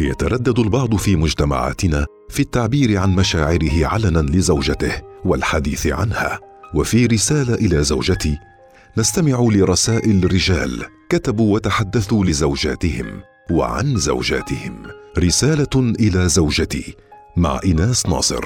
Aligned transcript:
يتردد 0.00 0.58
البعض 0.58 0.94
في 0.94 1.16
مجتمعاتنا 1.16 2.06
في 2.28 2.40
التعبير 2.40 2.98
عن 2.98 3.14
مشاعره 3.14 3.86
علنا 3.86 4.18
لزوجته 4.18 4.92
والحديث 5.24 5.86
عنها. 5.86 6.38
وفي 6.74 7.06
رسالة 7.06 7.54
إلى 7.54 7.82
زوجتي 7.82 8.38
نستمع 8.98 9.48
لرسائل 9.52 10.32
رجال 10.32 10.84
كتبوا 11.08 11.54
وتحدثوا 11.54 12.24
لزوجاتهم 12.24 13.06
وعن 13.50 13.96
زوجاتهم. 13.96 14.82
رسالة 15.18 15.94
إلى 16.00 16.28
زوجتي 16.28 16.94
مع 17.36 17.60
ايناس 17.64 18.06
ناصر. 18.06 18.44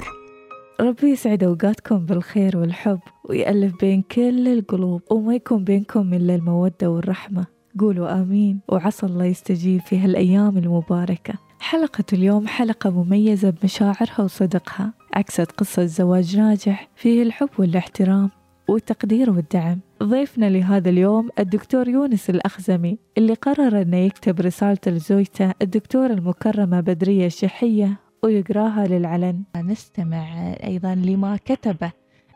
ربي 0.81 1.07
يسعد 1.07 1.43
أوقاتكم 1.43 1.97
بالخير 1.97 2.57
والحب 2.57 2.99
ويألف 3.29 3.73
بين 3.81 4.01
كل 4.01 4.47
القلوب 4.47 5.01
وما 5.11 5.35
يكون 5.35 5.63
بينكم 5.63 6.13
إلا 6.13 6.35
المودة 6.35 6.89
والرحمة. 6.89 7.45
قولوا 7.79 8.21
آمين 8.21 8.59
وعسى 8.69 9.05
الله 9.05 9.25
يستجيب 9.25 9.81
في 9.81 9.99
هالأيام 9.99 10.57
المباركة. 10.57 11.44
حلقة 11.59 12.03
اليوم 12.13 12.47
حلقة 12.47 12.89
مميزة 12.89 13.49
بمشاعرها 13.49 14.21
وصدقها. 14.21 14.93
عكست 15.13 15.51
قصة 15.51 15.85
زواج 15.85 16.37
ناجح 16.37 16.89
فيه 16.95 17.23
الحب 17.23 17.49
والاحترام 17.59 18.29
والتقدير 18.67 19.29
والدعم. 19.29 19.79
ضيفنا 20.03 20.49
لهذا 20.49 20.89
اليوم 20.89 21.29
الدكتور 21.39 21.87
يونس 21.87 22.29
الأخزمي 22.29 22.97
اللي 23.17 23.33
قرر 23.33 23.81
أنه 23.81 23.97
يكتب 23.97 24.41
رسالته 24.41 24.91
لزوجته 24.91 25.51
الدكتورة 25.61 26.13
المكرمة 26.13 26.81
بدرية 26.81 27.25
الشحية 27.25 27.99
ويقراها 28.23 28.87
للعلن. 28.87 29.43
نستمع 29.55 30.53
أيضا 30.63 30.95
لما 30.95 31.37
كتبه 31.45 31.91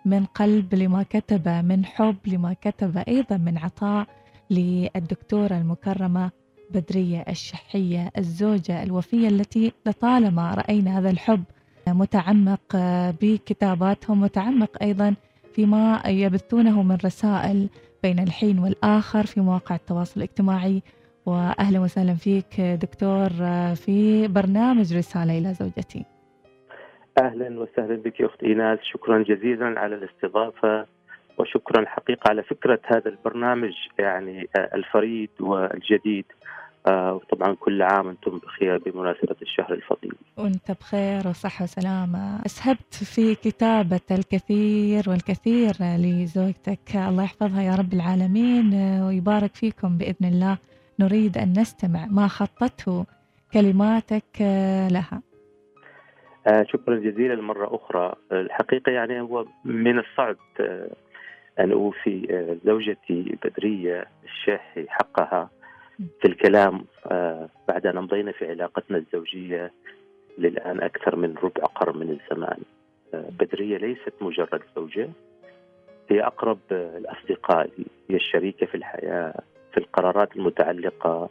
من 0.05 0.25
قلب 0.25 0.75
لما 0.75 1.03
كتبه 1.03 1.61
من 1.61 1.85
حب 1.85 2.15
لما 2.27 2.55
كتبه 2.61 3.03
أيضا 3.07 3.37
من 3.37 3.57
عطاء 3.57 4.07
للدكتورة 4.49 5.57
المكرمة 5.57 6.31
بدرية 6.73 7.25
الشحية 7.29 8.11
الزوجة 8.17 8.83
الوفية 8.83 9.27
التي 9.27 9.73
لطالما 9.85 10.53
رأينا 10.53 10.99
هذا 10.99 11.09
الحب 11.09 11.43
متعمق 11.87 12.75
بكتاباتهم 13.21 14.21
متعمق 14.21 14.83
أيضا 14.83 15.15
فيما 15.53 16.03
يبثونه 16.07 16.83
من 16.83 16.97
رسائل 17.05 17.69
بين 18.03 18.19
الحين 18.19 18.59
والآخر 18.59 19.25
في 19.25 19.41
مواقع 19.41 19.75
التواصل 19.75 20.19
الاجتماعي. 20.19 20.81
وأهلا 21.25 21.79
وسهلا 21.79 22.13
فيك 22.13 22.61
دكتور 22.61 23.29
في 23.75 24.27
برنامج 24.27 24.97
رسالة 24.97 25.37
إلى 25.37 25.53
زوجتي. 25.53 26.05
أهلا 27.21 27.59
وسهلا 27.59 27.95
بك 27.95 28.21
أخت 28.21 28.43
إيناس. 28.43 28.79
شكرا 28.81 29.23
جزيلا 29.23 29.79
على 29.79 29.95
الاستضافة 29.95 30.85
وشكرا 31.37 31.85
حقيقة 31.85 32.29
على 32.29 32.43
فكرة 32.43 32.79
هذا 32.85 33.09
البرنامج 33.09 33.73
يعني 33.99 34.49
الفريد 34.73 35.29
والجديد. 35.39 36.25
وطبعا 36.87 37.55
كل 37.59 37.81
عام 37.81 38.07
أنتم 38.07 38.37
بخير 38.37 38.77
بمناسبة 38.77 39.35
الشهر 39.41 39.73
الفضيل. 39.73 40.13
وأنت 40.37 40.71
بخير 40.71 41.27
وصحة 41.27 41.63
وسلامة، 41.63 42.45
أسهبت 42.45 42.93
في 42.93 43.35
كتابة 43.35 44.07
الكثير 44.11 45.09
والكثير 45.09 45.71
لزوجتك، 45.81 46.95
الله 46.95 47.23
يحفظها 47.23 47.61
يا 47.61 47.75
رب 47.75 47.93
العالمين 47.93 48.73
ويبارك 49.01 49.55
فيكم 49.55 49.97
بإذن 49.97 50.25
الله. 50.25 50.57
نريد 50.99 51.37
أن 51.37 51.51
نستمع 51.51 52.05
ما 52.05 52.27
خطته 52.27 53.05
كلماتك 53.53 54.41
لها. 54.91 55.21
شكرا 56.63 56.95
جزيلا 56.95 57.41
مرة 57.41 57.75
أخرى، 57.75 58.13
الحقيقة 58.31 58.91
يعني 58.91 59.21
هو 59.21 59.45
من 59.65 59.99
الصعب 59.99 60.37
أن 61.59 61.71
أوفي 61.71 62.57
زوجتي 62.65 63.37
بدرية 63.43 64.05
الشاحي 64.23 64.85
حقها 64.89 65.49
في 66.21 66.27
الكلام 66.27 66.85
بعد 67.67 67.87
أن 67.87 67.97
أمضينا 67.97 68.31
في 68.31 68.49
علاقتنا 68.49 68.97
الزوجية 68.97 69.71
للآن 70.37 70.81
أكثر 70.81 71.15
من 71.15 71.35
ربع 71.43 71.63
قرن 71.63 71.97
من 71.97 72.19
الزمان. 72.19 72.59
بدرية 73.13 73.77
ليست 73.77 74.13
مجرد 74.21 74.61
زوجة 74.75 75.09
هي 76.09 76.23
أقرب 76.23 76.59
الأصدقاء 76.71 77.69
هي 78.09 78.15
الشريكة 78.15 78.65
في 78.65 78.75
الحياة 78.75 79.33
في 79.71 79.77
القرارات 79.77 80.35
المتعلقة 80.35 81.29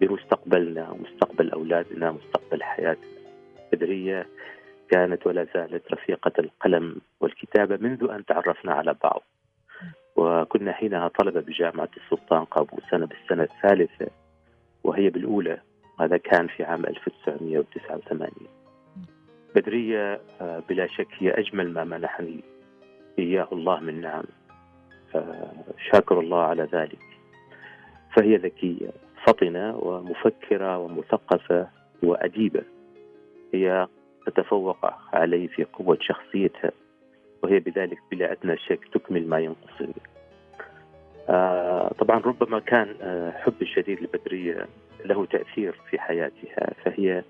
بمستقبلنا 0.00 0.90
ومستقبل 0.90 1.50
أولادنا 1.50 2.10
ومستقبل 2.10 2.62
حياتنا. 2.62 3.08
بدرية 3.72 4.26
كانت 4.90 5.26
ولا 5.26 5.46
زالت 5.54 5.92
رفيقة 5.92 6.32
القلم 6.38 6.96
والكتابة 7.20 7.76
منذ 7.76 8.10
أن 8.10 8.24
تعرفنا 8.24 8.72
على 8.72 8.94
بعض. 9.02 9.22
وكنا 10.16 10.72
حينها 10.72 11.08
طلبة 11.08 11.40
بجامعة 11.40 11.88
السلطان 11.96 12.44
قابوس 12.44 12.94
بالسنة 12.94 13.42
الثالثة 13.42 14.06
وهي 14.84 15.10
بالأولى 15.10 15.60
هذا 16.00 16.16
كان 16.16 16.46
في 16.46 16.64
عام 16.64 16.86
1989 16.86 18.30
بدرية 19.54 20.20
بلا 20.68 20.86
شك 20.86 21.08
هي 21.18 21.30
أجمل 21.30 21.72
ما 21.72 21.84
منحني 21.84 22.40
إياه 23.18 23.48
الله 23.52 23.80
من 23.80 24.00
نعم. 24.00 24.24
شاكر 25.90 26.20
الله 26.20 26.42
على 26.42 26.68
ذلك. 26.72 27.04
فهي 28.16 28.36
ذكية 28.36 28.90
فطنة 29.26 29.76
ومفكرة 29.76 30.78
ومثقفة 30.78 31.68
وأديبة. 32.02 32.62
هي 33.54 33.88
تتفوق 34.26 34.76
علي 35.14 35.48
في 35.48 35.64
قوة 35.64 35.98
شخصيتها. 36.00 36.72
وهي 37.42 37.58
بذلك 37.60 37.98
بلا 38.10 38.32
أدنى 38.32 38.56
شك 38.56 38.88
تكمل 38.94 39.28
ما 39.28 39.38
ينقصني 39.38 39.94
آه 41.28 41.92
طبعا 41.98 42.18
ربما 42.18 42.58
كان 42.58 42.94
آه 43.02 43.30
حب 43.30 43.62
الشديد 43.62 44.02
لبدرية 44.02 44.66
له 45.04 45.26
تأثير 45.26 45.80
في 45.90 45.98
حياتها 45.98 46.74
فهي 46.84 47.22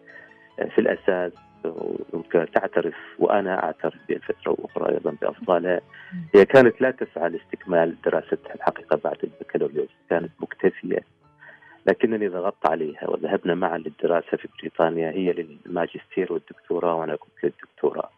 آه 0.59 0.65
في 0.65 0.79
الأساس 0.81 1.33
يمكن 2.15 2.47
تعترف 2.55 2.95
وأنا 3.19 3.65
أعترف 3.65 3.95
بفترة 4.09 4.57
أخرى 4.65 4.95
أيضا 4.95 5.17
بأفضالها 5.23 5.81
هي 6.35 6.45
كانت 6.45 6.81
لا 6.81 6.91
تسعى 6.91 7.29
لاستكمال 7.31 7.97
دراستها 8.05 8.55
الحقيقة 8.55 9.01
بعد 9.05 9.17
البكالوريوس 9.25 9.89
كانت 10.11 10.31
مكتفية. 10.41 10.99
لكنني 11.87 12.29
ضغطت 12.29 12.67
عليها 12.67 13.11
وذهبنا 13.11 13.55
معا 13.55 13.79
للدراسة 13.79 14.37
في 14.37 14.49
بريطانيا 14.61 15.11
هي 15.11 15.33
للماجستير 15.33 16.33
والدكتوراه 16.33 16.95
وأنا 16.95 17.17
كنت 17.17 17.33
للدكتوراه. 17.45 18.11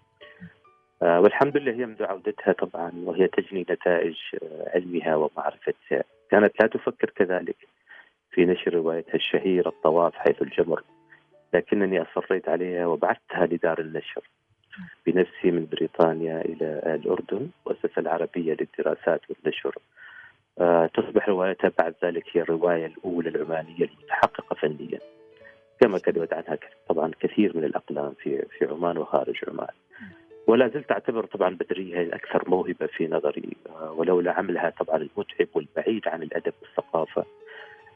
والحمد 1.04 1.56
لله 1.56 1.72
هي 1.72 1.86
منذ 1.86 2.02
عودتها 2.04 2.52
طبعا 2.52 2.92
وهي 3.04 3.26
تجني 3.28 3.66
نتائج 3.70 4.16
آه 4.42 4.70
علمها 4.74 5.16
ومعرفتها 5.16 6.04
كانت 6.30 6.52
لا 6.60 6.66
تفكر 6.66 7.10
كذلك 7.10 7.56
في 8.30 8.44
نشر 8.44 8.74
روايتها 8.74 9.14
الشهيرة 9.14 9.68
الطواف 9.68 10.14
حيث 10.14 10.42
الجمر 10.42 10.82
لكنني 11.54 12.02
أصريت 12.02 12.48
عليها 12.48 12.86
وبعثتها 12.86 13.46
لدار 13.46 13.80
النشر. 13.80 14.22
بنفسي 15.06 15.50
من 15.50 15.66
بريطانيا 15.72 16.40
إلى 16.40 16.80
الأردن 16.94 17.48
المؤسسة 17.66 18.00
العربية 18.00 18.56
للدراسات 18.60 19.20
والنشر. 19.30 19.74
آه 20.60 20.86
تصبح 20.86 21.28
روايتها 21.28 21.72
بعد 21.78 21.94
ذلك 22.04 22.24
هي 22.32 22.40
الرواية 22.42 22.86
الأولى 22.86 23.28
العمانية 23.28 23.84
المتحققة 23.84 24.54
فنيا. 24.54 25.00
كما 25.80 25.98
كتبت 25.98 26.32
عنها 26.32 26.58
طبعا 26.88 27.10
كثير 27.20 27.56
من 27.56 27.64
الأقلام 27.64 28.14
في 28.18 28.44
في 28.58 28.64
عمان 28.64 28.98
وخارج 28.98 29.40
عمان. 29.48 29.74
ولا 30.46 30.68
زلت 30.68 30.92
أعتبر 30.92 31.24
طبعا 31.24 31.54
بدرية 31.54 31.96
هي 31.96 32.02
الاكثر 32.02 32.44
موهبة 32.50 32.86
في 32.86 33.08
نظري 33.08 33.56
ولولا 33.96 34.32
عملها 34.32 34.70
طبعا 34.70 34.96
المتعب 34.96 35.48
والبعيد 35.54 36.08
عن 36.08 36.22
الأدب 36.22 36.52
والثقافة 36.62 37.24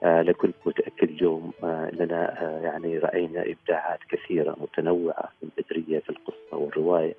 لكنت 0.02 0.54
متأكد 0.66 1.10
اليوم 1.10 1.52
أننا 1.64 2.60
يعني 2.64 2.98
رأينا 2.98 3.44
إبداعات 3.46 3.98
كثيرة 4.08 4.56
متنوعة 4.60 5.28
من 5.42 5.48
بدريه 5.58 5.98
في 5.98 6.10
القصة 6.10 6.56
والرواية 6.56 7.14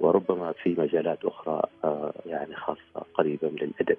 وربما 0.00 0.52
في 0.52 0.74
مجالات 0.78 1.24
أخرى 1.24 1.62
يعني 2.26 2.56
خاصة 2.56 3.06
قريبة 3.14 3.48
من 3.48 3.58
الأدب. 3.62 3.96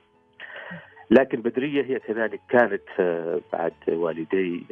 لكن 1.11 1.41
بدرية 1.41 1.83
هي 1.83 1.99
كذلك 1.99 2.39
كانت 2.49 2.81
بعد 3.53 3.73
والدي 3.87 4.65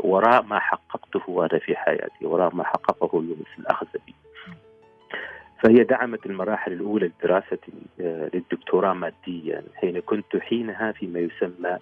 وراء 0.00 0.42
ما 0.42 0.58
حققته 0.58 1.46
أنا 1.50 1.58
في 1.58 1.76
حياتي 1.76 2.26
وراء 2.26 2.54
ما 2.54 2.64
حققه 2.64 3.10
يونس 3.14 3.58
الأخزبي. 3.58 4.14
فهي 5.62 5.84
دعمت 5.84 6.26
المراحل 6.26 6.72
الأولى 6.72 7.10
لدراستي 7.20 7.72
للدكتوراه 7.98 8.92
ماديا 8.92 9.62
حين 9.74 10.00
كنت 10.00 10.36
حينها 10.36 10.92
فيما 10.92 11.18
يسمى 11.18 11.78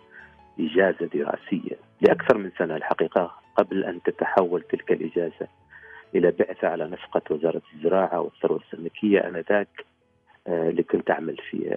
إجازة 0.60 1.06
دراسية. 1.14 1.76
لأكثر 2.00 2.38
من 2.38 2.50
سنة 2.58 2.76
الحقيقة 2.76 3.34
قبل 3.56 3.84
أن 3.84 4.02
تتحول 4.02 4.62
تلك 4.62 4.92
الإجازة 4.92 5.48
إلى 6.14 6.30
بعثة 6.30 6.68
على 6.68 6.84
نفقة 6.84 7.34
وزارة 7.34 7.62
الزراعة 7.74 8.20
والثروة 8.20 8.60
السمكية 8.60 9.28
آنذاك 9.28 9.84
اللي 10.48 10.82
كنت 10.82 11.10
أعمل 11.10 11.36
فيها. 11.50 11.76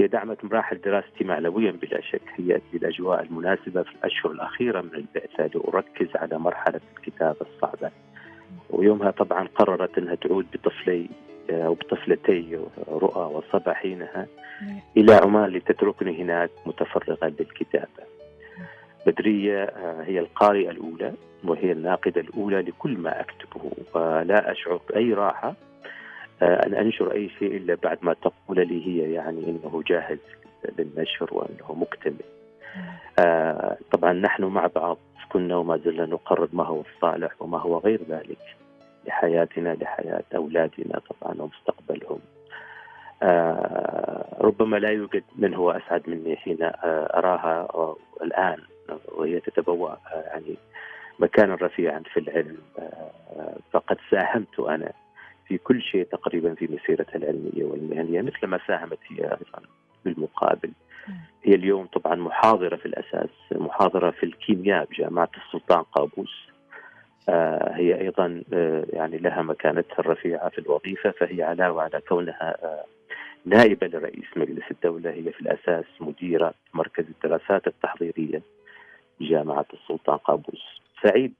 هي 0.00 0.06
دعمت 0.06 0.44
مراحل 0.44 0.80
دراستي 0.80 1.24
معنويا 1.24 1.70
بلا 1.72 2.00
شك. 2.00 2.22
هي 2.34 2.60
الأجواء 2.74 3.22
المناسبة 3.22 3.82
في 3.82 3.90
الأشهر 3.92 4.32
الأخيرة 4.32 4.80
من 4.80 4.94
البعثة 4.94 5.58
لأركز 5.58 6.08
على 6.16 6.38
مرحلة 6.38 6.80
الكتابة 6.96 7.36
الصعبة. 7.40 7.90
ويومها 8.70 9.10
طبعا 9.10 9.48
قررت 9.54 9.98
إنها 9.98 10.14
تعود 10.14 10.46
بطفلي 10.54 11.06
أو 11.50 11.74
بطفلتي 11.74 12.58
رؤى 12.88 13.34
وصبا 13.34 13.72
حينها 13.74 14.26
إلى 14.96 15.14
عمان 15.14 15.50
لتتركني 15.50 16.22
هناك 16.22 16.50
متفرغا 16.66 17.28
للكتابه. 17.28 18.12
بدرية 19.06 19.72
هي 20.02 20.18
القارئة 20.18 20.70
الأولى 20.70 21.12
وهي 21.44 21.72
الناقدة 21.72 22.20
الأولى 22.20 22.62
لكل 22.62 22.98
ما 22.98 23.20
أكتبه 23.20 23.70
ولا 23.94 24.52
أشعر 24.52 24.80
بأي 24.90 25.12
راحة 25.12 25.54
آه، 26.42 26.66
أن 26.66 26.74
أنشر 26.74 27.12
أي 27.12 27.28
شيء 27.38 27.56
إلا 27.56 27.74
بعد 27.82 27.98
ما 28.02 28.14
تقول 28.14 28.68
لي 28.68 28.86
هي 28.86 29.12
يعني 29.12 29.44
أنه 29.44 29.82
جاهز 29.86 30.18
للنشر 30.78 31.28
وأنه 31.34 31.74
مكتمل. 31.80 32.24
آه، 33.18 33.76
طبعا 33.92 34.12
نحن 34.12 34.44
مع 34.44 34.66
بعض 34.66 34.98
كنا 35.32 35.56
وما 35.56 35.76
زلنا 35.76 36.06
نقرر 36.06 36.48
ما 36.52 36.64
هو 36.64 36.80
الصالح 36.80 37.42
وما 37.42 37.58
هو 37.58 37.78
غير 37.78 38.00
ذلك. 38.08 38.38
لحياتنا 39.06 39.74
لحياة 39.80 40.24
أولادنا 40.34 41.00
طبعا 41.10 41.34
ومستقبلهم. 41.38 42.18
آه 43.22 44.36
ربما 44.40 44.76
لا 44.76 44.90
يوجد 44.90 45.24
من 45.36 45.54
هو 45.54 45.70
أسعد 45.70 46.02
مني 46.08 46.36
حين 46.36 46.62
آه 46.62 46.74
أراها 47.18 47.68
الآن. 48.22 48.58
وهي 49.08 49.40
تتبوأ 49.40 49.90
آه 49.90 50.22
يعني 50.26 50.56
مكانا 51.18 51.54
رفيعا 51.54 52.02
في 52.12 52.20
العلم. 52.20 52.58
آه 52.78 53.56
فقد 53.72 53.98
ساهمت 54.10 54.60
أنا 54.60 54.92
في 55.48 55.58
كل 55.58 55.82
شيء 55.82 56.04
تقريبا 56.04 56.54
في 56.54 56.68
مسيرتها 56.70 57.16
العلمية 57.16 57.64
والمهنية 57.64 58.22
مثل 58.22 58.46
ما 58.46 58.58
ساهمت 58.66 58.98
هي 59.08 59.24
أيضا 59.24 59.62
بالمقابل. 60.04 60.70
هي 61.42 61.54
اليوم 61.54 61.86
طبعا 61.86 62.14
محاضرة 62.14 62.76
في 62.76 62.86
الأساس 62.86 63.30
محاضرة 63.52 64.10
في 64.10 64.22
الكيمياء 64.26 64.84
بجامعة 64.84 65.30
السلطان 65.46 65.82
قابوس 65.82 66.48
آه 67.28 67.72
هي 67.74 68.00
أيضا 68.00 68.42
آه 68.52 68.86
يعني 68.92 69.18
لها 69.18 69.42
مكانتها 69.42 69.98
الرفيعة 69.98 70.48
في 70.48 70.58
الوظيفة 70.58 71.10
فهي 71.10 71.42
علاوة 71.42 71.82
على 71.82 72.00
كونها 72.08 72.56
آه 72.64 72.84
نائبة 73.44 73.86
لرئيس 73.86 74.24
مجلس 74.36 74.64
الدولة 74.70 75.10
هي 75.10 75.32
في 75.32 75.40
الأساس 75.40 75.84
مديرة 76.00 76.54
مركز 76.74 77.04
الدراسات 77.04 77.66
التحضيرية 77.66 78.42
بجامعة 79.20 79.66
السلطان 79.74 80.16
قابوس 80.16 80.62
سعيد 81.02 81.34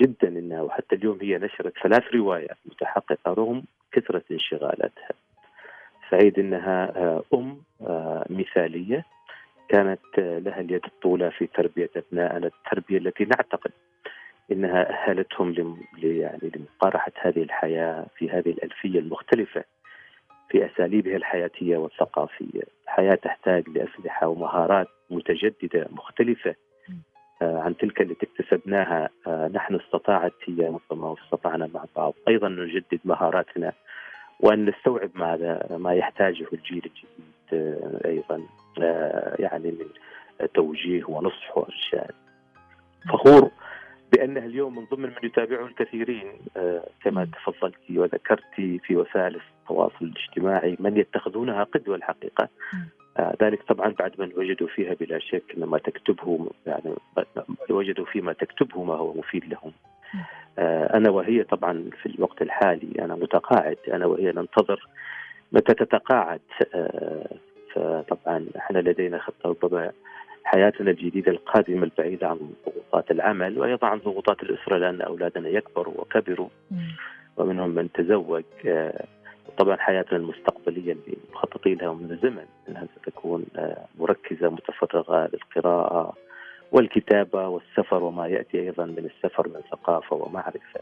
جدا 0.00 0.28
إنها 0.28 0.62
وحتى 0.62 0.94
اليوم 0.94 1.18
هي 1.22 1.38
نشرت 1.38 1.72
ثلاث 1.82 2.02
روايات 2.14 2.56
متحققة 2.66 3.32
رغم 3.32 3.62
كثرة 3.92 4.22
انشغالاتها. 4.30 5.08
سعيد 6.12 6.38
إنها 6.38 6.92
أم 7.34 7.62
مثالية. 8.30 9.04
كانت 9.68 10.00
لها 10.18 10.60
اليد 10.60 10.84
الطولى 10.84 11.30
في 11.30 11.46
تربية 11.46 11.90
ابنائنا 11.96 12.46
التربية 12.46 12.98
التي 12.98 13.24
نعتقد 13.24 13.70
إنها 14.52 14.90
أهلتهم 14.90 15.78
يعني 16.02 16.52
لمقارحة 16.56 17.12
هذه 17.20 17.42
الحياة 17.42 18.06
في 18.16 18.30
هذه 18.30 18.50
الألفية 18.50 18.98
المختلفة 18.98 19.64
في 20.48 20.66
أساليبها 20.66 21.16
الحياتية 21.16 21.76
والثقافية، 21.76 22.62
الحياة 22.84 23.14
تحتاج 23.14 23.68
لأسلحة 23.68 24.28
ومهارات 24.28 24.88
متجددة 25.10 25.86
مختلفة 25.90 26.54
عن 27.42 27.76
تلك 27.76 28.00
التي 28.00 28.26
اكتسبناها 28.26 29.08
نحن 29.28 29.74
استطاعت 29.74 30.32
هي 30.44 30.66
ربما 30.66 31.08
واستطعنا 31.08 31.70
مع 31.74 31.84
بعض. 31.96 32.14
أيضا 32.28 32.48
نجدد 32.48 33.00
مهاراتنا 33.04 33.72
وأن 34.42 34.64
نستوعب 34.66 35.10
ماذا 35.14 35.76
ما 35.80 35.94
يحتاجه 35.94 36.46
الجيل 36.52 36.82
الجديد 36.86 37.78
أيضا 38.04 38.42
يعني 39.38 39.70
من 39.70 39.86
توجيه 40.54 41.04
ونصح 41.08 41.58
وأرشاد. 41.58 42.14
فخور 43.08 43.50
بانها 44.12 44.44
اليوم 44.46 44.78
من 44.78 44.84
ضمن 44.84 45.08
من 45.08 45.16
يتابعه 45.22 45.66
الكثيرين 45.66 46.32
كما 47.04 47.24
تفضلت 47.24 47.74
وذكرت 47.90 48.54
في 48.56 48.96
وسائل 48.96 49.40
التواصل 49.60 50.04
الاجتماعي 50.04 50.76
من 50.80 50.96
يتخذونها 50.96 51.64
قدوة 51.64 51.96
الحقيقة 51.96 52.48
آه 53.16 53.36
ذلك 53.42 53.62
طبعا 53.62 53.88
بعد 53.98 54.12
من 54.18 54.32
وجدوا 54.36 54.68
فيها 54.68 54.94
بلا 54.94 55.18
شك 55.18 55.42
ان 55.56 55.64
ما 55.64 55.78
تكتبه 55.78 56.50
يعني 56.66 56.94
وجدوا 57.70 58.04
فيما 58.06 58.32
تكتبه 58.32 58.84
ما 58.84 58.94
هو 58.94 59.14
مفيد 59.14 59.44
لهم. 59.44 59.72
آه 60.58 60.96
أنا 60.96 61.10
وهي 61.10 61.42
طبعا 61.44 61.90
في 62.02 62.06
الوقت 62.06 62.42
الحالي 62.42 63.04
أنا 63.04 63.14
متقاعد 63.14 63.76
أنا 63.92 64.06
وهي 64.06 64.32
ننتظر 64.32 64.88
متى 65.52 65.74
تتقاعد. 65.74 66.40
آه 66.74 67.26
فطبعا 67.74 68.46
إحنا 68.56 68.78
لدينا 68.78 69.18
خطة 69.18 69.48
ربما 69.62 69.92
حياتنا 70.44 70.90
الجديدة 70.90 71.32
القادمة 71.32 71.82
البعيدة 71.84 72.28
عن 72.28 72.38
ضغوطات 72.66 73.10
العمل 73.10 73.58
وأيضا 73.58 73.86
عن 73.86 73.98
ضغوطات 73.98 74.42
الأسرة 74.42 74.76
لأن 74.78 75.00
أولادنا 75.00 75.48
يكبروا 75.48 75.94
وكبروا 76.00 76.48
ومنهم 77.36 77.70
من 77.70 77.92
تزوج. 77.92 78.44
آه 78.66 79.04
طبعا 79.58 79.76
حياتنا 79.76 80.18
المستقبلية 80.18 80.92
اللي 80.92 81.16
مخططين 81.32 81.78
لها 81.78 81.92
من 81.92 82.18
زمن 82.22 82.44
إنها 82.68 82.86
ستكون 82.96 83.44
مركزة 83.98 84.48
متفرغة 84.48 85.30
للقراءة 85.32 86.14
والكتابة 86.72 87.48
والسفر 87.48 88.04
وما 88.04 88.26
يأتي 88.26 88.60
أيضا 88.60 88.84
من 88.84 88.98
السفر 88.98 89.48
من 89.48 89.60
ثقافة 89.70 90.16
ومعرفه. 90.16 90.80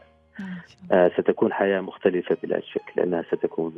ستكون 1.17 1.53
حياة 1.53 1.81
مختلفة 1.81 2.37
بلا 2.43 2.61
شك 2.61 2.81
لأنها 2.97 3.23
ستكون 3.31 3.73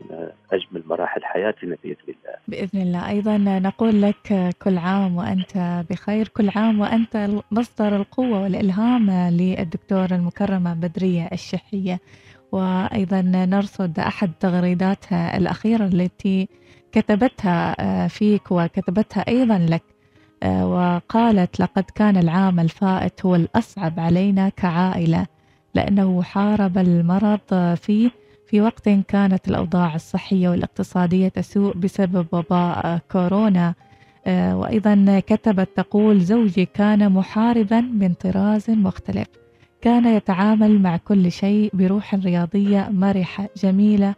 أجمل 0.51 0.83
مراحل 0.85 1.23
حياتنا 1.23 1.77
بإذن 1.83 1.95
الله. 2.07 2.35
بإذن 2.47 2.81
الله، 2.81 3.09
أيضا 3.09 3.37
نقول 3.37 4.01
لك 4.01 4.55
كل 4.63 4.77
عام 4.77 5.17
وأنت 5.17 5.83
بخير، 5.89 6.27
كل 6.27 6.49
عام 6.55 6.79
وأنت 6.79 7.29
مصدر 7.51 7.95
القوة 7.95 8.43
والإلهام 8.43 9.11
للدكتورة 9.11 10.15
المكرمة 10.15 10.73
بدرية 10.73 11.29
الشحية. 11.33 11.99
وأيضا 12.51 13.21
نرصد 13.21 13.99
أحد 13.99 14.31
تغريداتها 14.39 15.37
الأخيرة 15.37 15.85
التي 15.85 16.47
كتبتها 16.91 18.07
فيك 18.07 18.51
وكتبتها 18.51 19.25
أيضا 19.27 19.57
لك 19.69 19.83
وقالت 20.45 21.59
لقد 21.59 21.83
كان 21.83 22.17
العام 22.17 22.59
الفائت 22.59 23.25
هو 23.25 23.35
الأصعب 23.35 23.99
علينا 23.99 24.49
كعائلة 24.49 25.25
لأنه 25.75 26.21
حارب 26.21 26.77
المرض 26.77 27.75
فيه 27.75 28.11
في 28.47 28.61
وقت 28.61 28.89
كانت 28.89 29.47
الأوضاع 29.47 29.95
الصحية 29.95 30.49
والاقتصادية 30.49 31.27
تسوء 31.27 31.77
بسبب 31.77 32.27
وباء 32.31 32.99
كورونا. 33.11 33.73
وأيضا 34.27 35.21
كتبت 35.27 35.69
تقول 35.75 36.21
زوجي 36.21 36.65
كان 36.65 37.11
محاربا 37.11 37.81
من 37.81 38.13
طراز 38.13 38.69
مختلف. 38.69 39.27
كان 39.81 40.05
يتعامل 40.05 40.81
مع 40.81 40.97
كل 40.97 41.31
شيء 41.31 41.71
بروح 41.73 42.15
رياضية 42.15 42.89
مرحة 42.91 43.49
جميلة 43.63 44.15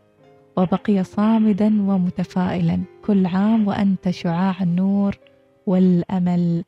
وبقي 0.57 1.03
صامدا 1.03 1.65
ومتفائلا. 1.65 2.79
كل 3.05 3.25
عام 3.25 3.67
وأنت 3.67 4.09
شعاع 4.09 4.55
النور 4.61 5.15
والأمل. 5.65 6.63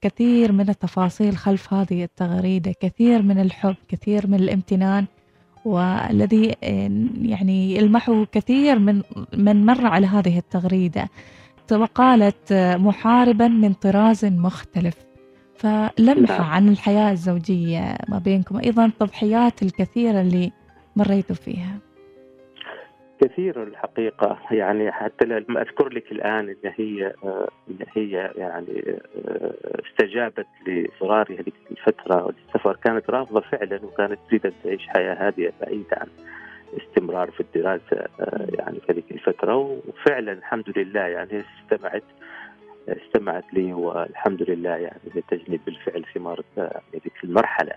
كثير 0.00 0.52
من 0.52 0.68
التفاصيل 0.68 1.36
خلف 1.36 1.74
هذه 1.74 2.04
التغريدة 2.04 2.74
كثير 2.80 3.22
من 3.22 3.38
الحب 3.40 3.74
كثير 3.88 4.26
من 4.26 4.34
الامتنان 4.34 5.06
والذي 5.64 6.54
يعني 7.22 7.76
يلمحه 7.76 8.24
كثير 8.24 8.78
من 8.78 9.02
من 9.34 9.66
مر 9.66 9.86
على 9.86 10.06
هذه 10.06 10.38
التغريدة. 10.38 11.08
وقالت 11.72 12.52
محاربا 12.78 13.48
من 13.48 13.72
طراز 13.72 14.24
مختلف. 14.24 14.94
فلمحة 15.54 16.44
عن 16.44 16.68
الحياة 16.68 17.12
الزوجية 17.12 17.98
ما 18.08 18.18
بينكم 18.18 18.56
أيضا 18.56 18.84
التضحيات 18.86 19.62
الكثيرة 19.62 20.20
اللي 20.20 20.52
مريتوا 20.96 21.36
فيها. 21.36 21.78
كثير 23.20 23.62
الحقيقة. 23.62 24.38
يعني 24.50 24.92
حتى 24.92 25.24
لما 25.24 25.62
أذكر 25.62 25.88
لك 25.88 26.12
الآن 26.12 26.48
إن 26.48 26.72
هي 26.76 27.14
إن 27.70 27.78
هي 27.96 28.32
يعني 28.36 28.98
استجابت 29.86 30.46
لإصراري 30.66 31.34
هذه 31.34 31.52
الفترة 31.70 32.24
والسفر. 32.24 32.76
كانت 32.84 33.10
رافضة 33.10 33.40
فعلا 33.40 33.80
وكانت 33.84 34.18
تريد 34.28 34.46
أن 34.46 34.52
تعيش 34.64 34.86
حياة 34.88 35.26
هادئة 35.26 35.52
بعيدة 35.60 35.96
عن 35.96 36.08
استمرار 36.76 37.30
في 37.30 37.40
الدراسة 37.40 38.06
يعني 38.58 38.80
في 38.80 38.92
هذه 38.92 39.02
الفترة. 39.10 39.56
وفعلا 39.56 40.32
الحمد 40.32 40.78
لله 40.78 41.00
يعني 41.00 41.44
استمعت 41.62 42.04
استمعت 42.88 43.44
لي 43.52 43.72
والحمد 43.72 44.50
لله 44.50 44.70
يعني 44.70 45.22
تجني 45.30 45.60
بالفعل 45.66 46.04
ثمار 46.14 46.42
ذيك 46.92 47.24
المرحلة. 47.24 47.72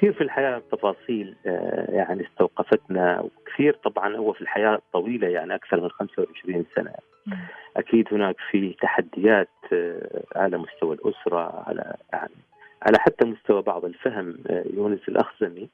كثير 0.00 0.12
في 0.12 0.20
الحياة 0.20 0.62
تفاصيل 0.72 1.36
يعني 1.88 2.26
استوقفتنا 2.26 3.20
وكثير 3.20 3.74
طبعا 3.74 4.16
هو 4.16 4.32
في 4.32 4.40
الحياة 4.40 4.74
الطويله 4.74 5.28
يعني 5.28 5.54
أكثر 5.54 5.80
من 5.80 5.88
25 5.90 6.64
سنة. 6.76 6.92
أكيد 7.76 8.08
هناك 8.12 8.36
في 8.50 8.76
تحديات 8.80 9.48
على 10.36 10.58
مستوى 10.58 10.94
الأسرة 10.94 11.64
على 11.68 11.94
يعني 12.12 12.34
على 12.82 12.98
حتى 12.98 13.26
مستوى 13.26 13.62
بعض 13.62 13.84
الفهم 13.84 14.38
يونس 14.74 15.00
الأخزمي 15.08 15.68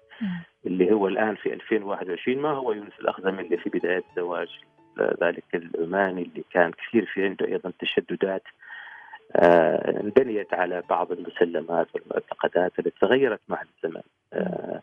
اللي 0.67 0.93
هو 0.93 1.09
الآن 1.09 1.35
في 1.35 1.53
2021 1.53 2.39
ما 2.39 2.51
هو 2.51 2.73
يونس 2.73 2.93
الأخزمي 3.01 3.43
اللي 3.43 3.57
في 3.57 3.71
بداية 3.71 4.05
زواج 4.17 4.49
ذلك 5.23 5.45
العماني 5.55 6.23
اللي 6.23 6.45
كان 6.51 6.71
كثير 6.73 7.07
في 7.07 7.25
عنده 7.25 7.47
أيضا 7.47 7.73
تشددات. 7.79 8.43
آه 8.43 8.57
انبنيت 9.37 10.55
على 10.55 10.83
بعض 10.91 11.13
المسلمات 11.13 11.87
والمعتقدات 11.95 12.79
التي 12.79 12.99
تغيرت 13.01 13.41
مع 13.49 13.63
الزمن. 13.63 14.03
آه 14.33 14.83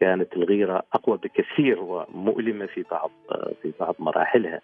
كانت 0.00 0.36
الغيرة 0.36 0.82
أقوى 0.92 1.18
بكثير 1.18 1.80
ومؤلمة 1.80 2.66
في 2.66 2.84
بعض 2.90 3.10
آه 3.30 3.52
في 3.62 3.72
بعض 3.80 3.94
مراحلها. 3.98 4.60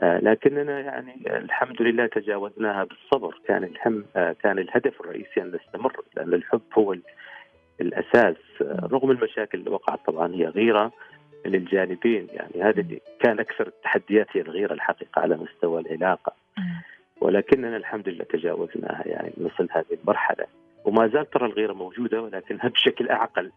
آه 0.00 0.18
لكننا 0.18 0.80
يعني 0.80 1.14
الحمد 1.26 1.82
لله 1.82 2.06
تجاوزناها 2.06 2.84
بالصبر. 2.84 3.40
كان 3.48 3.64
الهم 3.64 4.04
آه 4.16 4.32
كان 4.42 4.58
الهدف 4.58 5.00
الرئيسي 5.00 5.42
أن 5.42 5.52
نستمر 5.54 5.96
لأن 6.16 6.34
الحب 6.34 6.60
هو 6.78 6.96
الأساس. 7.80 8.36
رغم 8.62 9.10
المشاكل 9.10 9.58
اللي 9.58 9.70
وقعت 9.70 10.00
طبعا 10.06 10.34
هي 10.34 10.44
غيرة 10.46 10.92
للجانبين 11.46 12.26
يعني 12.32 12.62
هذا 12.62 12.80
اللي 12.80 13.00
كان 13.20 13.40
أكثر 13.40 13.66
التحديات 13.66 14.26
هي 14.32 14.40
الغيرة 14.40 14.72
الحقيقة 14.72 15.20
على 15.22 15.36
مستوى 15.36 15.80
العلاقة. 15.80 16.32
ولكننا 17.20 17.76
الحمد 17.76 18.08
لله 18.08 18.24
تجاوزناها 18.24 19.02
يعني 19.08 19.32
نصل 19.38 19.68
هذه 19.70 19.98
المرحلة. 20.02 20.46
وما 20.84 21.08
زال 21.08 21.30
ترى 21.30 21.46
الغيرة 21.46 21.72
موجودة 21.72 22.22
ولكنها 22.22 22.68
بشكل 22.74 23.08
أعقل. 23.08 23.50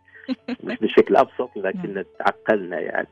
مش 0.63 0.77
بشكل 0.81 1.15
أبسط 1.15 1.49
لكن 1.55 2.05
تعقلنا 2.19 2.79
يعني. 2.79 3.07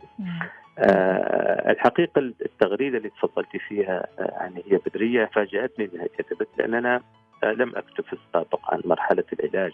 آه 0.79 1.71
الحقيقة 1.71 2.19
التغريدة 2.19 2.97
اللي 2.97 3.09
تفضلتي 3.09 3.59
فيها 3.59 4.07
آه 4.19 4.31
يعني 4.39 4.63
هي 4.67 4.79
بدرية 4.85 5.25
فاجأتني 5.25 5.89
انها 5.93 6.07
كتبت 6.07 6.47
لأن 6.57 6.73
أنا 6.73 7.01
آه 7.43 7.51
لم 7.51 7.75
أكتب 7.75 8.03
في 8.03 8.13
السابق 8.13 8.73
عن 8.73 8.81
مرحلة 8.85 9.23
العلاج. 9.33 9.73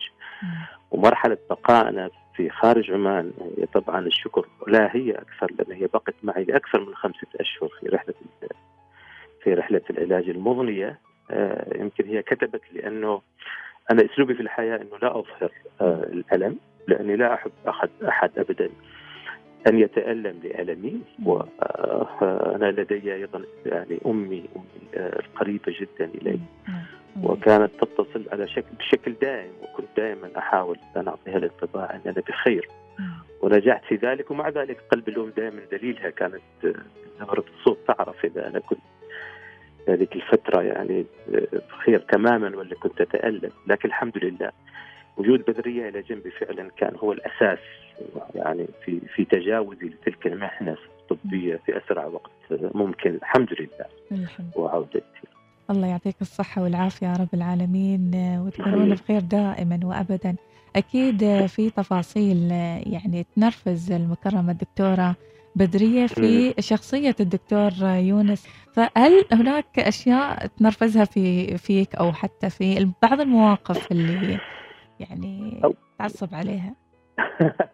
ومرحلة 0.92 1.38
بقائنا 1.50 2.10
في 2.36 2.50
خارج 2.50 2.92
عمان 2.92 3.32
هي 3.58 3.66
طبعا 3.66 4.00
الشكر 4.00 4.48
لا 4.68 4.96
هي 4.96 5.12
أكثر 5.12 5.52
لأن 5.60 5.72
هي 5.82 5.88
بقت 5.88 6.16
معي 6.24 6.44
لأكثر 6.44 6.86
من 6.86 6.96
خمسة 6.96 7.28
أشهر 7.40 7.70
في 7.80 7.88
رحلة 7.88 8.14
في 9.48 9.54
رحلة 9.54 9.82
العلاج 9.90 10.30
المضنيه 10.30 11.00
آه، 11.32 11.78
يمكن 11.80 12.08
هي 12.08 12.22
كتبت 12.22 12.62
لأنه 12.74 13.22
أنا 13.92 14.06
أسلوبي 14.06 14.34
في 14.34 14.42
الحياة 14.42 14.76
إنه 14.76 14.98
لا 15.02 15.20
أظهر 15.20 15.52
آه، 15.82 16.04
الألم 16.04 16.58
لأني 16.88 17.16
لا 17.16 17.34
أحب 17.34 17.52
احد 17.68 17.90
أحد 18.08 18.32
ابدا 18.38 18.70
أن 19.68 19.80
يتألم 19.80 20.40
لألمي. 20.44 21.02
وأنا 21.26 22.72
لدي 22.72 23.14
أيضا 23.14 23.44
يعني 23.66 24.00
أمي 24.06 24.46
أمي 24.56 24.82
القريبه 24.96 25.76
جدا 25.80 26.12
إلي. 26.16 26.40
وكانت 27.24 27.72
تتصل 27.82 28.26
على 28.32 28.48
شكل 28.48 28.76
بشكل 28.80 29.14
دائم 29.22 29.52
وكنت 29.62 29.88
دائما 29.98 30.30
أحاول 30.38 30.78
أن 30.98 31.08
أعطيها 31.08 31.38
الانطباع 31.38 31.96
أن 31.96 32.02
أنا 32.06 32.24
بخير. 32.28 32.68
ونجحت 33.42 33.86
في 33.86 33.96
ذلك 33.96 34.32
ومع 34.32 34.50
ذلك 34.50 34.78
قلب 34.92 35.10
الام 35.10 35.30
دائما 35.38 35.62
دليلها. 35.72 36.10
كانت 36.10 36.42
نبرة 37.22 37.46
الصوت 37.58 37.78
تعرف 37.88 38.26
إذا 38.26 38.48
أنا 38.48 38.60
كنت 38.60 38.80
هذيك 39.88 40.16
الفترة 40.16 40.62
يعني 40.62 41.06
بخير 41.70 42.00
تماما 42.00 42.58
ولا 42.58 42.76
كنت 42.76 43.02
أتألم. 43.02 43.52
لكن 43.68 43.90
الحمد 43.90 44.18
لله 44.18 44.52
وجود 45.18 45.44
بدرية 45.48 45.90
إلى 45.90 46.02
جنبي 46.02 46.32
فعلا 46.32 46.70
كان 46.78 46.96
هو 46.96 47.12
الأساس 47.12 47.60
يعني 48.36 48.66
في 48.86 49.00
في 49.16 49.26
تجاوزي 49.26 49.86
لتلك 49.86 50.28
المحنة 50.28 50.78
الطبية 51.12 51.60
في 51.66 51.78
أسرع 51.78 52.06
وقت 52.06 52.32
ممكن. 52.52 53.10
الحمد 53.16 53.50
لله. 53.60 54.20
وعودتي. 54.56 55.02
الله 55.70 55.88
يعطيك 55.88 56.16
الصحة 56.22 56.64
والعافية 56.64 57.08
يا 57.08 57.14
رب 57.14 57.30
العالمين 57.34 58.12
وتكونون 58.46 58.90
بخير 58.90 59.22
دائما 59.22 59.80
وأبدا. 59.84 60.36
أكيد 60.76 61.46
في 61.46 61.70
تفاصيل 61.70 62.52
يعني 62.94 63.26
تنرفز 63.36 63.92
المكرمة 63.92 64.52
الدكتورة 64.52 65.16
بدرية 65.58 66.08
في 66.08 66.54
شخصية 66.60 67.16
الدكتور 67.20 67.72
يونس. 67.84 68.48
فهل 68.74 69.26
هناك 69.32 69.80
أشياء 69.80 70.48
تنرفزها 70.48 71.06
في 71.06 71.58
فيك 71.58 71.96
أو 71.96 72.12
حتى 72.12 72.50
في 72.50 72.92
بعض 73.04 73.22
المواقف 73.22 73.92
اللي 73.92 74.40
يعني 75.00 75.62
تعصب 76.00 76.36
عليها؟ 76.36 76.76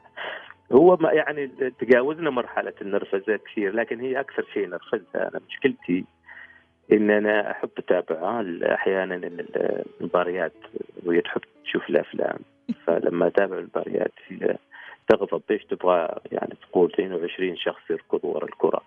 هو 0.72 0.98
ما 0.98 1.12
يعني 1.12 1.48
تجاوزنا 1.80 2.30
مرحلة 2.30 2.74
النرفزة 2.82 3.40
كثير 3.46 3.76
لكن 3.76 4.00
هي 4.00 4.20
أكثر 4.20 4.46
شيء 4.54 4.68
نرفزها. 4.68 5.30
أنا 5.30 5.40
مشكلتي 5.50 6.06
إن 6.92 7.12
أنا 7.12 7.52
أحب 7.52 7.70
أتابع 7.78 8.44
أحيانا 8.74 9.16
المباريات 10.02 10.54
وهي 11.06 11.22
تحب 11.22 11.42
تشوف 11.64 11.90
الأفلام. 11.90 12.40
فلما 12.86 13.28
أتابع 13.28 13.58
المباريات 13.58 14.14
هي 14.28 14.58
تغضب 15.08 15.42
إيش 15.52 15.66
تبغى 15.66 16.20
يعني 16.32 16.54
تقول 16.62 16.92
22 16.94 17.56
شخص 17.58 17.82
يركضوا 17.90 18.36
ورا 18.36 18.46
الكرة. 18.46 18.82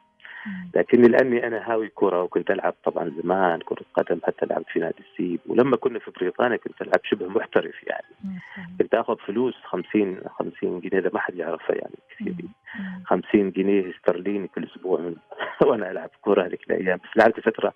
لكني 0.75 1.09
لاني 1.09 1.47
أنا 1.47 1.73
هاوي 1.73 1.89
كرة 1.95 2.23
وكنت 2.23 2.51
ألعب 2.51 2.75
طبعا 2.85 3.13
زمان 3.23 3.61
كرة 3.61 3.83
قدم 3.95 4.21
حتى 4.25 4.47
لعبت 4.47 4.67
في 4.73 4.79
نادي 4.79 4.99
السيب. 5.11 5.41
ولما 5.47 5.77
كنا 5.77 5.99
في 5.99 6.11
بريطانيا 6.11 6.57
كنت 6.57 6.83
ألعب 6.83 7.01
شبه 7.05 7.29
محترف 7.29 7.75
يعني. 7.83 8.41
كنت 8.79 8.95
آخذ 8.95 9.17
فلوس 9.17 9.55
50 9.65 10.21
50 10.39 10.81
جنيه 10.81 11.01
ده 11.01 11.11
ما 11.15 11.21
حد 11.21 11.35
يعرفها 11.35 11.77
يعني 11.77 11.95
كثير. 12.11 12.35
50 13.05 13.51
جنيه 13.51 13.91
استرليني 13.91 14.49
كل 14.49 14.65
أسبوع 14.65 15.01
من 15.01 15.17
وأنا 15.67 15.91
ألعب 15.91 16.11
كرة 16.23 16.47
هذيك 16.47 16.71
الأيام. 16.71 16.99
بس 16.99 17.17
لعبت 17.17 17.41
فترة 17.41 17.73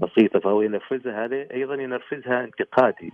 بسيطة 0.00 0.40
فهو 0.40 0.62
ينفذها 0.62 1.24
هذا 1.24 1.46
أيضا 1.54 1.74
ينرفزها 1.74 2.44
انتقادي. 2.44 3.12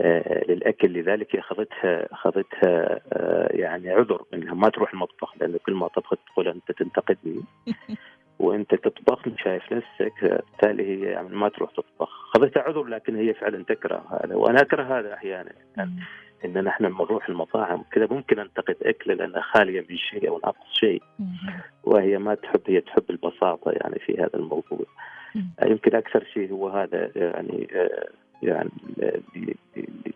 للأكل 0.00 0.92
لذلك 0.92 1.36
أخذتها 1.36 2.12
أخذتها 2.12 3.00
آه 3.12 3.48
يعني 3.50 3.90
عذر 3.90 4.24
إنها 4.34 4.54
ما 4.54 4.68
تروح 4.68 4.92
المطبخ 4.92 5.36
لأنه 5.40 5.58
كل 5.66 5.74
ما 5.74 5.88
طبخت 5.88 6.18
تقول 6.32 6.48
أنت 6.48 6.72
تنتقدني. 6.72 7.42
وأنت 8.38 8.74
تطبخ 8.74 9.22
شايف 9.44 9.72
نفسك 9.72 10.12
بالتالي 10.22 10.82
هي 10.82 11.10
يعني 11.10 11.28
ما 11.28 11.48
تروح 11.48 11.70
تطبخ. 11.70 12.36
أخذتها 12.36 12.62
عذر 12.62 12.84
لكن 12.84 13.16
هي 13.16 13.34
فعلا 13.34 13.64
تكره 13.64 14.04
هذا. 14.10 14.34
وأنا 14.34 14.60
أكره 14.60 14.98
هذا 14.98 15.14
أحيانا. 15.14 15.52
يعني 15.76 15.90
إن 16.44 16.64
نحن 16.64 16.84
لما 16.84 17.04
نروح 17.04 17.28
المطاعم 17.28 17.84
كذا 17.92 18.06
ممكن 18.10 18.38
أنتقد 18.38 18.76
أكل 18.82 19.12
لانها 19.12 19.40
خالية 19.40 19.86
من 19.90 19.96
شيء 19.96 20.28
أو 20.28 20.40
ناقص 20.44 20.72
شيء. 20.72 21.02
وهي 21.84 22.18
ما 22.18 22.34
تحب 22.34 22.60
هي 22.66 22.80
تحب 22.80 23.04
البساطة 23.10 23.70
يعني 23.70 23.98
في 23.98 24.18
هذا 24.18 24.34
الموضوع. 24.34 24.86
يمكن 25.66 25.96
أكثر 25.96 26.24
شيء 26.24 26.52
هو 26.52 26.68
هذا 26.68 27.10
يعني 27.16 27.68
آه 27.72 28.08
يعني 28.42 28.70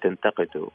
تنتقده 0.02 0.68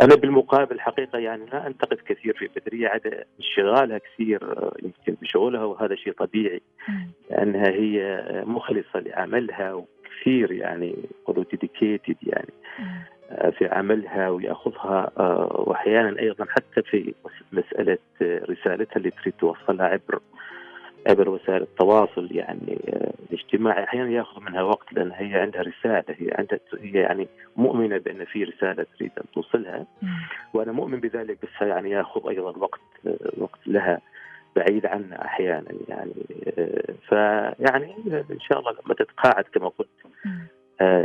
أنا 0.00 0.14
بالمقابل 0.14 0.80
حقيقة 0.80 1.18
يعني 1.18 1.46
لا 1.52 1.66
أنتقد 1.66 1.96
كثير 2.06 2.36
في 2.36 2.48
بدريه 2.56 2.88
عدا 2.88 3.24
انشغالها 3.38 3.98
كثير 3.98 4.70
يمكن 4.82 5.16
بشغلها 5.22 5.64
وهذا 5.64 5.94
شيء 5.94 6.12
طبيعي. 6.12 6.60
لأنها 7.30 7.68
هي 7.68 8.22
مخلصة 8.46 9.00
لعملها 9.00 9.72
وكثير 9.72 10.52
يعني 10.52 10.96
قولوا 11.26 11.44
ديديكيتد 11.50 12.16
يعني 12.22 12.52
في 13.58 13.66
عملها 13.66 14.28
ويأخذها 14.28 15.12
وأحيانا 15.60 16.18
أيضا 16.20 16.44
حتى 16.44 16.82
في 16.82 17.14
مسألة 17.52 17.98
رسالتها 18.22 18.96
اللي 18.96 19.10
تريد 19.10 19.34
توصلها 19.38 19.86
عبر 19.86 20.20
عبر 21.06 21.28
وسائل 21.28 21.62
التواصل 21.62 22.28
يعني 22.30 22.78
الاجتماعي 23.30 23.84
أحيانا 23.84 24.10
يأخذ 24.10 24.40
منها 24.40 24.62
وقت 24.62 24.92
لأن 24.92 25.12
هي 25.12 25.40
عندها 25.40 25.62
رسالة 25.62 26.04
هي 26.08 26.34
عندها 26.38 26.58
هي 26.80 27.00
يعني 27.00 27.28
مؤمنة 27.56 27.98
بأن 27.98 28.24
في 28.24 28.44
رسالة 28.44 28.86
تريد 28.98 29.10
أن 29.18 29.24
توصلها. 29.34 29.86
وأنا 30.54 30.72
مؤمن 30.72 31.00
بذلك 31.00 31.38
بس 31.42 31.62
يعني 31.62 31.90
يأخذ 31.90 32.28
أيضا 32.28 32.58
وقت 32.58 32.80
وقت 33.36 33.60
لها 33.66 34.00
بعيد 34.56 34.86
عنا 34.86 35.24
أحيانا 35.24 35.70
يعني 35.88 36.14
فيعني 37.08 37.94
إن 38.30 38.40
شاء 38.40 38.58
الله 38.58 38.72
لما 38.72 38.94
تتقاعد 38.94 39.44
كما 39.44 39.68
قلت 39.68 39.88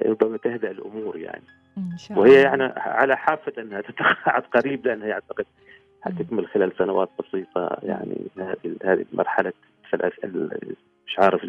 ربما 0.08 0.38
تهدأ 0.38 0.72
الأمور 0.72 1.18
يعني. 1.18 1.44
إن 1.78 1.98
شاء 1.98 2.18
الله. 2.18 2.30
وهي 2.30 2.42
يعني 2.42 2.64
على 2.76 3.18
حافة 3.18 3.62
أنها 3.62 3.82
تتقاعد 3.82 4.42
قريب 4.42 4.88
لأنها 4.88 5.08
يعتقد 5.08 5.46
حتكمل 6.02 6.48
خلال 6.48 6.72
سنوات 6.78 7.10
بسيطة 7.20 7.78
يعني 7.84 8.18
هذه 8.38 8.76
هذه 8.84 9.06
مرحلة 9.14 9.54
ثلاث 9.92 10.14
مش 11.08 11.20
عارف 11.20 11.42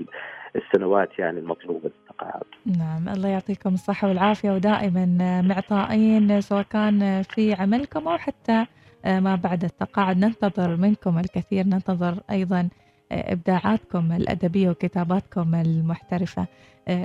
السنوات 0.57 1.19
يعني 1.19 1.39
المطلوبة 1.39 1.91
للتقاعد. 1.91 2.45
نعم 2.67 3.09
الله 3.09 3.29
يعطيكم 3.29 3.75
الصحة 3.75 4.09
والعافية 4.09 4.51
ودائما 4.51 5.07
معطائين 5.43 6.41
سواء 6.41 6.63
كان 6.63 7.23
في 7.23 7.55
عملكم 7.55 8.09
أو 8.09 8.19
حتى 8.19 8.67
ما 9.05 9.35
بعد 9.35 9.65
التقاعد. 9.65 10.19
ننتظر 10.19 10.77
منكم 10.77 11.19
الكثير 11.19 11.67
ننتظر 11.67 12.21
أيضا 12.31 12.69
إبداعاتكم 13.13 14.13
الأدبية 14.13 14.71
وكتاباتكم 14.71 15.55
المحترفة. 15.55 16.47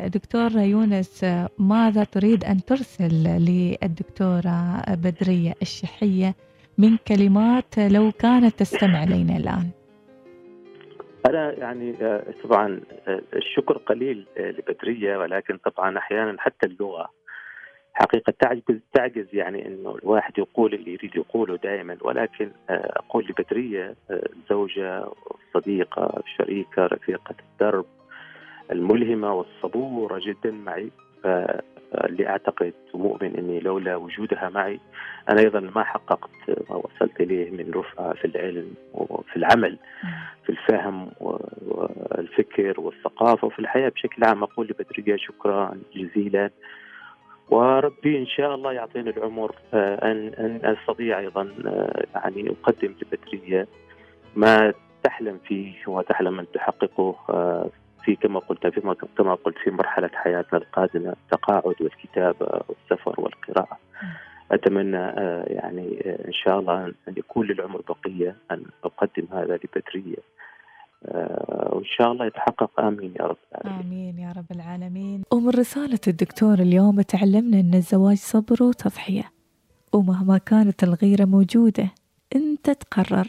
دكتور 0.06 0.52
يونس 0.52 1.26
ماذا 1.60 2.04
تريد 2.04 2.46
أن 2.46 2.66
ترسل 2.66 3.24
للدكتورة 3.24 4.82
بدرية 4.88 5.54
الشحية 5.62 6.36
من 6.78 6.98
كلمات 6.98 7.80
لو 7.80 8.12
كانت 8.12 8.60
تستمع 8.60 9.04
إلينا 9.04 9.38
الآن؟ 9.38 9.70
أنا 11.30 11.52
يعني 11.54 11.96
طبعا 12.44 12.82
الشكر 13.34 13.78
قليل 13.78 14.26
لبدرية 14.38 15.18
ولكن 15.18 15.58
طبعا 15.58 15.98
أحيانا 15.98 16.42
حتى 16.42 16.68
اللغة 16.68 17.10
حقيقة 17.94 18.34
تعجز 18.40 18.80
تعجز 18.94 19.28
يعني 19.34 19.68
إنه 19.68 19.96
الواحد 20.04 20.38
يقول 20.38 20.74
اللي 20.74 20.94
يريد 20.94 21.16
يقوله 21.16 21.56
دائما. 21.58 21.98
ولكن 22.02 22.52
أقول 22.70 23.26
لبدرية 23.30 23.96
زوجة 24.50 25.06
صديقة 25.54 26.22
شريكة 26.38 26.86
رفيقة 26.86 27.36
الدرب 27.40 27.86
الملهمة 28.72 29.34
والصبورة 29.34 30.20
جدا 30.26 30.52
معي. 30.52 30.90
اللي 31.94 32.28
أعتقد 32.30 32.74
ومؤمن 32.94 33.36
إني 33.36 33.60
لولا 33.60 33.96
وجودها 33.96 34.50
معي 34.50 34.80
أنا 35.30 35.42
أيضا 35.42 35.60
ما 35.60 35.84
حققت 35.84 36.30
ما 36.70 36.76
وصلت 36.76 37.22
إليه 37.22 37.52
من 37.52 37.72
رفعة 37.76 38.14
في 38.14 38.26
العلم 38.26 38.74
وفي 38.94 39.36
العمل 39.36 39.78
في 40.44 40.50
الفهم 40.50 41.12
والفكر 41.20 42.80
والثقافة 42.82 43.48
وفي 43.48 43.60
الحياة 43.60 43.90
بشكل 43.90 44.24
عام. 44.24 44.44
أقول 44.44 44.68
لبدريه 44.68 45.16
شكرا 45.18 45.78
جزيلا. 45.96 46.50
وربي 47.50 48.18
إن 48.18 48.28
شاء 48.28 48.56
الله 48.56 48.74
يعطيني 48.74 49.10
العمر 49.10 49.56
آه، 49.74 50.12
ان 50.12 50.28
أن 50.28 50.76
أستطيع 50.76 51.20
أيضا 51.20 51.54
آه، 51.66 52.06
يعني 52.16 52.50
أقدم 52.50 52.96
لبدريه 53.02 53.68
ما 54.36 54.74
تحلم 55.04 55.40
فيه 55.48 55.74
وتحلم 55.88 56.40
أن 56.40 56.46
تحققه 56.54 57.16
آه، 57.30 57.70
في 58.06 58.16
كما 58.16 58.40
قلت 58.40 58.68
في 58.68 58.96
كما 59.18 59.36
قلت 59.36 59.58
في 59.64 59.72
مرحلة 59.72 60.10
حياتنا 60.14 60.60
القادمة 60.60 61.10
التقاعد 61.10 61.76
والكتابة 61.82 62.62
والسفر 62.68 63.22
والقراءة. 63.22 63.78
أتمنى 64.52 64.98
يعني 65.48 65.88
إن 66.28 66.34
شاء 66.34 66.60
الله 66.60 66.86
أن 66.86 67.14
يكون 67.18 67.48
للعمر 67.48 67.82
بقية 67.82 68.36
أن 68.52 68.64
أقدم 68.84 69.26
هذا 69.32 69.60
لبدرية. 69.64 70.18
آه، 71.06 71.70
وإن 71.74 71.86
شاء 71.86 72.12
الله 72.12 72.26
يتحقق. 72.26 72.80
آمين 72.80 73.14
يا 73.20 73.26
رب 73.26 73.38
العالمين. 73.56 73.86
آمين 73.86 74.20
يا 74.20 74.32
رب 74.32 74.52
العالمين. 74.52 75.24
ومن 75.32 75.50
رسالة 75.50 76.00
الدكتور 76.08 76.54
اليوم 76.54 77.02
تعلمنا 77.02 77.60
أن 77.60 77.74
الزواج 77.74 78.18
صبر 78.18 78.64
وتضحية 78.64 79.32
ومهما 79.94 80.38
كانت 80.38 80.84
الغيرة 80.84 81.26
موجودة 81.26 81.90
أنت 82.36 82.70
تقرر 82.70 83.28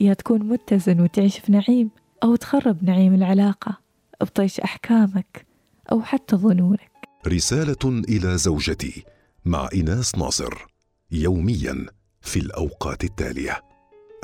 يا 0.00 0.14
تكون 0.14 0.42
متزن 0.42 1.00
وتعيش 1.00 1.38
في 1.38 1.52
نعيم 1.52 1.90
أو 2.24 2.36
تخرب 2.36 2.84
نعيم 2.84 3.14
العلاقة. 3.14 3.85
بطيش 4.20 4.60
أحكامك 4.60 5.46
أو 5.92 6.02
حتى 6.02 6.36
ظنونك. 6.36 6.90
رسالة 7.26 8.02
إلى 8.08 8.38
زوجتي 8.38 9.04
مع 9.44 9.68
إناس 9.74 10.14
ناصر 10.14 10.66
يوميا 11.10 11.86
في 12.20 12.38
الأوقات 12.38 13.04
التالية. 13.04 13.62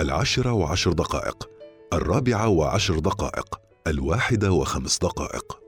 العاشرة 0.01 0.53
وعشر 0.53 0.93
دقائق 0.93 1.51
الرابعة 1.93 2.49
وعشر 2.49 2.99
دقائق 2.99 3.61
الواحدة 3.87 4.53
وخمس 4.53 4.99
دقائق. 4.99 5.62